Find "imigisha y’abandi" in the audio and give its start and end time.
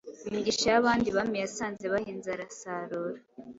0.27-1.07